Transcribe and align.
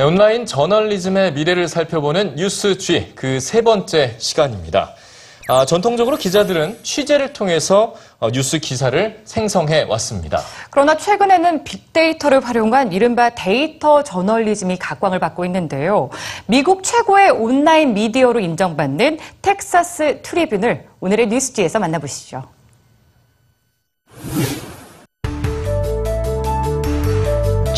네, 0.00 0.04
온라인 0.04 0.46
저널리즘의 0.46 1.34
미래를 1.34 1.68
살펴보는 1.68 2.36
뉴스G 2.36 3.12
그 3.14 3.38
세 3.38 3.60
번째 3.60 4.14
시간입니다. 4.16 4.94
아, 5.46 5.66
전통적으로 5.66 6.16
기자들은 6.16 6.78
취재를 6.82 7.34
통해서 7.34 7.94
어, 8.18 8.30
뉴스 8.30 8.60
기사를 8.60 9.20
생성해 9.26 9.82
왔습니다. 9.90 10.40
그러나 10.70 10.96
최근에는 10.96 11.64
빅데이터를 11.64 12.42
활용한 12.42 12.92
이른바 12.94 13.28
데이터 13.34 14.02
저널리즘이 14.02 14.78
각광을 14.78 15.18
받고 15.18 15.44
있는데요. 15.44 16.08
미국 16.46 16.82
최고의 16.82 17.32
온라인 17.32 17.92
미디어로 17.92 18.40
인정받는 18.40 19.18
텍사스 19.42 20.22
트리뷴을 20.22 20.86
오늘의 21.00 21.26
뉴스G에서 21.26 21.78
만나보시죠. 21.78 22.44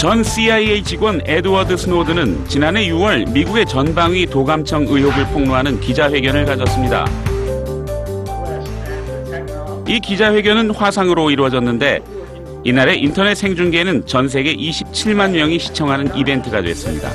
전 0.03 0.25
CIA 0.25 0.83
직원 0.83 1.21
에드워드 1.25 1.77
스노든은 1.77 2.49
지난해 2.49 2.89
6월 2.89 3.31
미국의 3.31 3.65
전방위 3.67 4.27
도감청 4.27 4.89
의혹을 4.89 5.27
폭로하는 5.27 5.79
기자회견을 5.79 6.45
가졌습니다. 6.45 7.07
이 9.87 10.01
기자회견은 10.01 10.73
화상으로 10.73 11.31
이루어졌는데 11.31 12.01
이날의 12.65 13.01
인터넷 13.01 13.37
생중계는 13.37 14.05
전 14.07 14.29
세계 14.29 14.57
27만 14.57 15.37
명이 15.37 15.61
시청하는 15.61 16.17
이벤트가 16.17 16.61
됐습니다. 16.63 17.09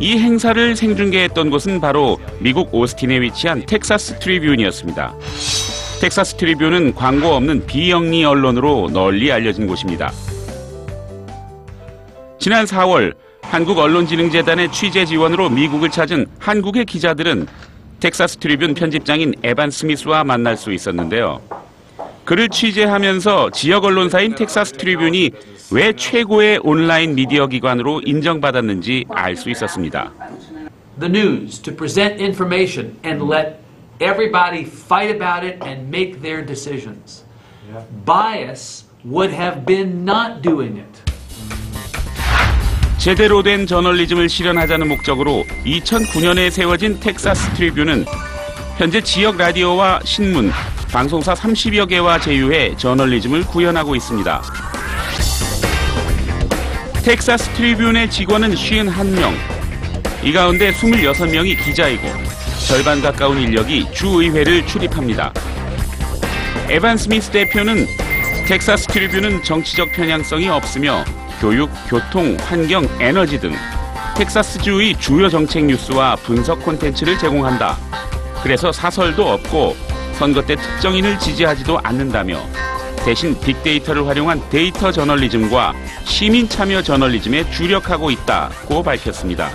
이 0.00 0.16
행사를 0.16 0.74
생중계했던 0.74 1.50
곳은 1.50 1.78
바로 1.78 2.16
미국 2.38 2.74
오스틴에 2.74 3.20
위치한 3.20 3.66
텍사스 3.66 4.18
트리뷴이었습니다. 4.18 5.14
텍사스 6.00 6.36
트리뷴은 6.36 6.94
광고 6.94 7.34
없는 7.34 7.66
비영리 7.66 8.24
언론으로 8.24 8.88
널리 8.94 9.30
알려진 9.30 9.66
곳입니다. 9.66 10.10
지난 12.44 12.66
4월 12.66 13.14
한국언론진흥재단의 13.40 14.70
취재 14.70 15.06
지원으로 15.06 15.48
미국을 15.48 15.88
찾은 15.88 16.26
한국의 16.38 16.84
기자들은 16.84 17.46
텍사스 18.00 18.36
트리뷴 18.36 18.74
편집장인 18.74 19.32
에반 19.42 19.70
스미스와 19.70 20.24
만날 20.24 20.58
수 20.58 20.70
있었는데요. 20.70 21.40
그를 22.26 22.50
취재하면서 22.50 23.48
지역 23.52 23.86
언론사인 23.86 24.34
텍사스 24.34 24.72
트리뷴이 24.72 25.30
왜 25.72 25.94
최고의 25.94 26.60
온라인 26.62 27.14
미디어 27.14 27.46
기관으로 27.46 28.02
인정받았는지 28.04 29.06
알 29.08 29.36
수 29.36 29.48
있었습니다. 29.48 30.12
the 31.00 31.10
news 31.10 31.58
to 31.62 31.74
present 31.74 32.22
information 32.22 32.94
and 33.06 33.24
let 33.24 33.56
everybody 34.00 34.64
fight 34.66 35.10
about 35.10 35.42
it 35.42 35.64
and 35.66 35.88
make 35.88 36.20
their 36.20 36.44
decisions. 36.44 37.24
Bias 38.04 38.84
would 39.02 39.32
have 39.32 39.64
been 39.64 40.04
not 40.04 40.42
doing 40.42 40.76
it. 40.76 41.13
제대로 43.04 43.42
된 43.42 43.66
저널리즘을 43.66 44.30
실현하자는 44.30 44.88
목적으로 44.88 45.44
2009년에 45.66 46.50
세워진 46.50 46.98
텍사스 47.00 47.52
트리뷴은 47.52 48.06
현재 48.78 49.02
지역 49.02 49.36
라디오와 49.36 50.00
신문, 50.04 50.50
방송사 50.90 51.34
30여 51.34 51.86
개와 51.86 52.18
제휴해 52.18 52.78
저널리즘을 52.78 53.42
구현하고 53.42 53.94
있습니다. 53.94 54.42
텍사스 57.04 57.50
트리뷴의 57.50 58.10
직원은 58.10 58.54
51명. 58.54 59.34
이 60.22 60.32
가운데 60.32 60.72
26명이 60.72 61.62
기자이고 61.62 62.08
절반 62.66 63.02
가까운 63.02 63.38
인력이 63.38 63.92
주의회를 63.92 64.66
출입합니다. 64.66 65.30
에반 66.70 66.96
스미스 66.96 67.30
대표는 67.30 67.86
텍사스 68.46 68.86
트리뷴은 68.86 69.42
정치적 69.42 69.92
편향성이 69.92 70.48
없으며 70.48 71.04
교육, 71.44 71.68
교통, 71.90 72.38
환경, 72.40 72.88
에너지 72.98 73.38
등 73.38 73.52
텍사스주의 74.16 74.98
주요 74.98 75.28
정책 75.28 75.66
뉴스와 75.66 76.16
분석 76.16 76.64
콘텐츠를 76.64 77.18
제공한다. 77.18 77.76
그래서 78.42 78.72
사설도 78.72 79.28
없고 79.30 79.76
선거 80.14 80.40
때 80.40 80.56
특정인을 80.56 81.18
지지하지도 81.18 81.80
않는다며 81.82 82.40
대신 83.04 83.38
빅데이터를 83.38 84.06
활용한 84.06 84.48
데이터 84.48 84.90
저널리즘과 84.90 85.74
시민 86.04 86.48
참여 86.48 86.80
저널리즘에 86.80 87.50
주력하고 87.50 88.10
있다고 88.10 88.82
밝혔습니다. 88.82 89.50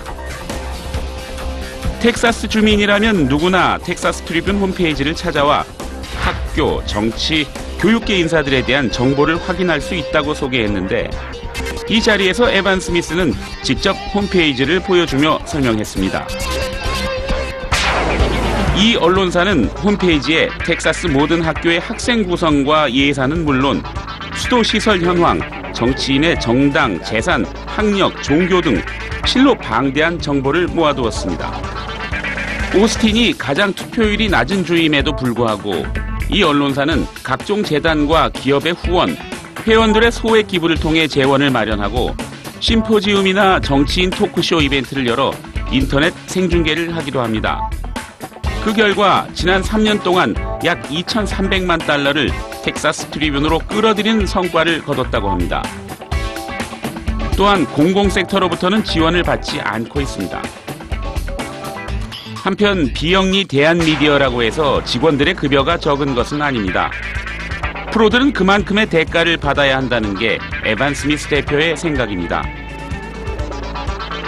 텍사스 1.98 2.46
주민이라면 2.46 3.26
누구나 3.26 3.78
텍사스 3.78 4.22
트리뷴 4.26 4.60
홈페이지를 4.60 5.16
찾아와 5.16 5.64
학교, 6.20 6.86
정치, 6.86 7.48
교육계 7.80 8.16
인사들에 8.20 8.64
대한 8.64 8.92
정보를 8.92 9.40
확인할 9.40 9.80
수 9.80 9.96
있다고 9.96 10.34
소개했는데 10.34 11.10
이 11.90 12.00
자리에서 12.00 12.48
에반 12.48 12.78
스미스는 12.78 13.34
직접 13.64 13.94
홈페이지를 14.14 14.78
보여주며 14.78 15.40
설명했습니다. 15.44 16.28
이 18.76 18.94
언론사는 18.94 19.64
홈페이지에 19.64 20.48
텍사스 20.64 21.08
모든 21.08 21.42
학교의 21.42 21.80
학생 21.80 22.22
구성과 22.22 22.92
예산은 22.92 23.44
물론 23.44 23.82
수도 24.36 24.62
시설 24.62 25.00
현황, 25.00 25.40
정치인의 25.74 26.38
정당, 26.38 27.02
재산, 27.02 27.44
학력, 27.66 28.22
종교 28.22 28.60
등 28.60 28.80
실로 29.26 29.56
방대한 29.56 30.16
정보를 30.16 30.68
모아두었습니다. 30.68 31.60
오스틴이 32.76 33.36
가장 33.36 33.72
투표율이 33.72 34.28
낮은 34.28 34.64
주임에도 34.64 35.16
불구하고 35.16 35.84
이 36.30 36.44
언론사는 36.44 37.04
각종 37.24 37.64
재단과 37.64 38.28
기업의 38.28 38.74
후원, 38.74 39.16
회원들의 39.66 40.12
소액 40.12 40.48
기부를 40.48 40.76
통해 40.76 41.06
재원을 41.06 41.50
마련하고 41.50 42.14
심포지움이나 42.60 43.60
정치인 43.60 44.10
토크쇼 44.10 44.60
이벤트를 44.62 45.06
열어 45.06 45.32
인터넷 45.70 46.12
생중계를 46.26 46.96
하기도 46.96 47.20
합니다. 47.20 47.70
그 48.64 48.74
결과 48.74 49.26
지난 49.32 49.62
3년 49.62 50.02
동안 50.02 50.34
약 50.64 50.82
2,300만 50.88 51.86
달러를 51.86 52.30
텍사스 52.62 53.06
트리뷴으로 53.06 53.58
끌어들인 53.60 54.26
성과를 54.26 54.82
거뒀다고 54.82 55.30
합니다. 55.30 55.62
또한 57.36 57.64
공공 57.64 58.10
섹터로부터는 58.10 58.84
지원을 58.84 59.22
받지 59.22 59.60
않고 59.60 60.02
있습니다. 60.02 60.42
한편 62.34 62.92
비영리 62.92 63.44
대안미디어라고 63.44 64.42
해서 64.42 64.84
직원들의 64.84 65.34
급여가 65.34 65.78
적은 65.78 66.14
것은 66.14 66.42
아닙니다. 66.42 66.90
프로들은 67.92 68.32
그만큼의 68.32 68.86
대가를 68.86 69.36
받아야 69.36 69.76
한다는 69.76 70.14
게 70.14 70.38
에반 70.64 70.94
스미스 70.94 71.28
대표의 71.28 71.76
생각입니다. 71.76 72.44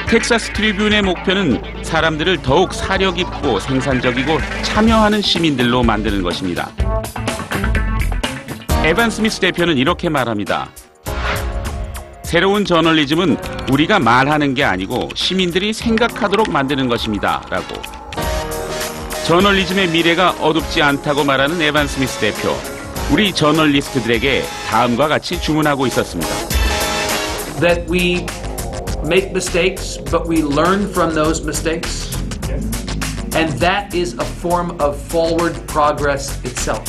텍사스 0.09 0.53
트리뷴의 0.53 1.03
목표는 1.03 1.85
사람들을 1.85 2.43
더욱 2.43 2.75
사려 2.75 3.19
있고 3.19 3.61
생산적이고 3.61 4.39
참여하는 4.63 5.23
시민들로 5.23 5.83
만드는 5.83 6.23
것입니다. 6.23 6.71
에반 8.85 9.11
스미스 9.11 9.41
대표는 9.41 9.79
이렇게 9.79 10.09
말합니다. 10.09 10.69
새로운 12.25 12.65
저널리즘은 12.65 13.37
우리가 13.71 14.01
말하는 14.01 14.55
게 14.55 14.65
아니고 14.65 15.11
시민들이 15.15 15.73
생각하도록 15.73 16.51
만드는 16.51 16.89
것입니다. 16.89 17.43
라고. 17.49 17.81
저널리즘의 19.27 19.89
미래가 19.89 20.31
어둡지 20.41 20.83
않다고 20.83 21.25
말하는 21.25 21.61
에반 21.63 21.87
스미스 21.87 22.19
대표. 22.19 22.72
우리 23.12 23.34
저널리스트들에게 23.34 24.44
다음과 24.70 25.08
같이 25.08 25.40
주문하고 25.42 25.88
있었습니다. 25.88 26.30
That 27.60 27.86
we 27.90 28.26
make 29.06 29.32
mistakes, 29.32 29.98
but 30.12 30.28
we 30.28 30.44
learn 30.44 30.90
from 30.90 31.14
those 31.14 31.44
mistakes. 31.44 32.14
And 33.34 33.54
that 33.60 33.94
is 33.94 34.16
a 34.20 34.26
form 34.26 34.72
of 34.82 34.98
forward 35.10 35.56
progress 35.68 36.44
itself. 36.44 36.84